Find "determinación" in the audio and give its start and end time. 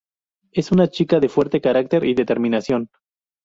2.15-2.89